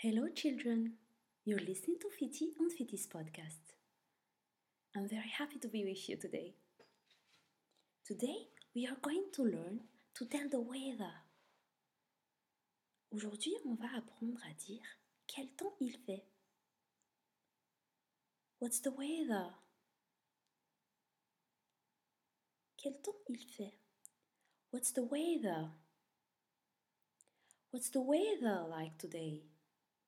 [0.00, 0.92] Hello, children.
[1.44, 3.74] You're listening to Fiti on Fiti's podcast.
[4.94, 6.54] I'm very happy to be with you today.
[8.06, 9.80] Today, we are going to learn
[10.14, 11.10] to tell the weather.
[13.10, 14.86] Aujourd'hui, on va apprendre à dire
[15.26, 16.22] quel temps il fait.
[18.60, 19.50] What's the weather?
[22.76, 23.74] Quel temps il fait?
[24.70, 25.70] What's the weather?
[27.72, 29.42] What's the weather like today?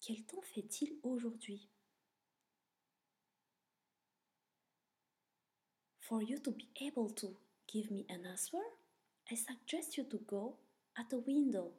[0.00, 1.68] Quel temps fait-il aujourd'hui?
[5.98, 7.36] For you to be able to
[7.68, 8.62] give me an answer,
[9.30, 10.56] I suggest you to go
[10.96, 11.72] at the window.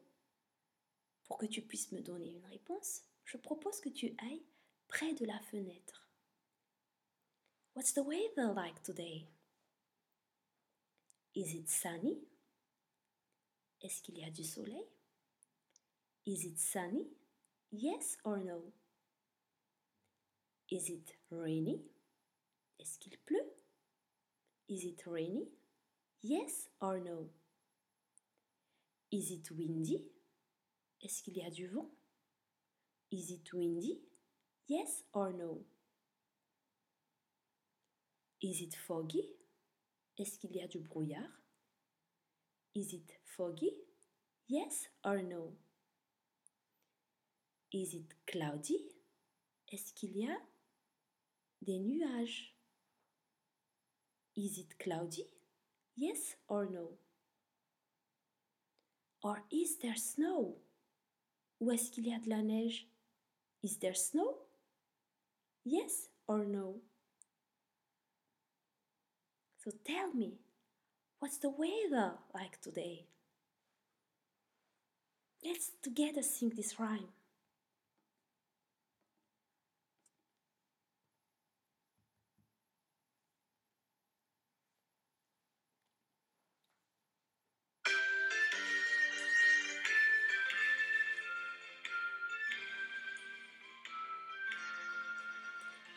[1.24, 4.44] Pour que tu puisses me donner une réponse, je propose que tu ailles
[4.88, 6.08] près de la fenêtre.
[7.74, 9.26] What's the weather like today?
[11.34, 12.18] Is it sunny?
[13.80, 14.86] Est-ce qu'il y a du soleil?
[16.24, 17.08] Is it sunny?
[17.74, 18.60] Yes or no?
[20.70, 21.80] Is it rainy?
[22.78, 23.50] Est-ce qu'il pleut?
[24.68, 25.48] Is it rainy?
[26.22, 27.30] Yes or no?
[29.10, 30.04] Is it windy?
[31.02, 31.90] Est-ce qu'il y a du vent?
[33.10, 34.02] Is it windy?
[34.68, 35.64] Yes or no?
[38.42, 39.24] Is it foggy?
[40.18, 41.40] Est-ce qu'il y a du brouillard?
[42.74, 43.72] Is it foggy?
[44.46, 45.54] Yes or no?
[47.72, 48.84] Is it cloudy?
[49.72, 50.36] Est-ce qu'il y a
[51.62, 52.54] des nuages?
[54.36, 55.26] Is it cloudy?
[55.96, 56.98] Yes or no?
[59.22, 60.56] Or is there snow?
[61.60, 62.86] Ou est-ce qu'il y a de la neige?
[63.62, 64.36] Is there snow?
[65.64, 66.80] Yes or no?
[69.64, 70.40] So tell me,
[71.20, 73.06] what's the weather like today?
[75.42, 77.08] Let's together sing this rhyme.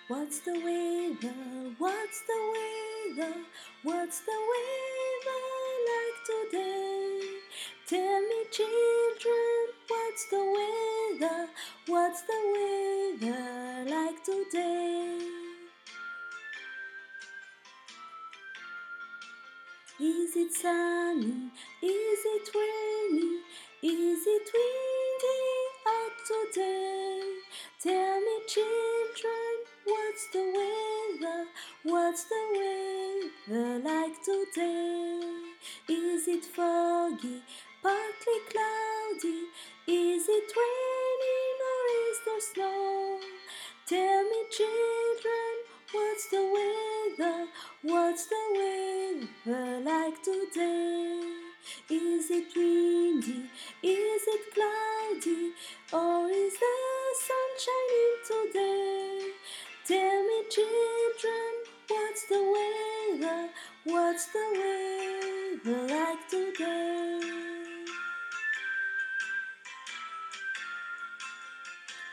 [0.07, 1.33] What's the weather?
[1.79, 3.38] What's the weather?
[3.81, 5.41] What's the weather
[5.89, 7.21] like today?
[7.88, 11.47] Tell me, children, what's the weather?
[11.88, 15.17] What's the weather like today?
[19.99, 21.49] Is it sunny?
[30.16, 31.46] What's the weather?
[31.84, 32.44] What's the
[33.50, 35.20] weather like today?
[35.90, 37.44] Is it foggy,
[37.84, 39.42] partly cloudy?
[39.88, 43.20] Is it raining or is there snow?
[43.88, 45.53] Tell me, children,
[45.92, 47.47] what's the weather?
[47.82, 51.24] What's the weather like today?
[51.90, 53.50] Is it windy?
[53.84, 55.44] Is it cloudy?
[63.88, 64.40] What's the
[65.63, 67.19] weather like today?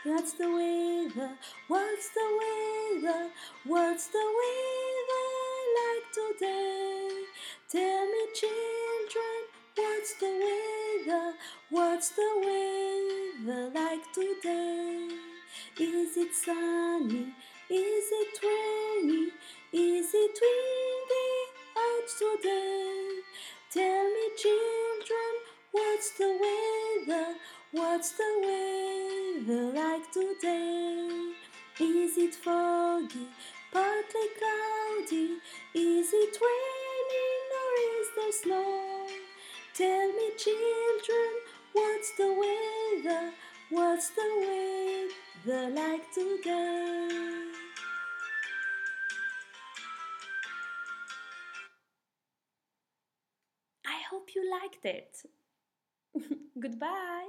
[0.03, 1.31] What's the weather?
[1.67, 3.29] What's the weather?
[3.65, 5.25] What's the weather
[5.79, 7.09] like today?
[7.71, 9.41] Tell me, children,
[9.75, 11.33] what's the weather?
[11.71, 15.09] What's the weather like today?
[15.79, 17.33] Is it sunny?
[17.67, 19.31] Is it rainy?
[19.73, 20.92] Is it windy
[22.17, 23.19] today?
[23.71, 25.33] Tell me, children,
[25.71, 27.35] what's the weather?
[27.71, 31.33] What's the weather like today?
[31.79, 33.27] Is it foggy,
[33.71, 35.39] partly cloudy?
[35.73, 39.07] Is it raining or is there snow?
[39.73, 41.33] Tell me, children,
[41.73, 43.31] what's the weather?
[43.69, 45.09] What's the
[45.47, 47.62] weather like today?
[54.35, 55.17] You liked it.
[56.59, 57.27] Goodbye.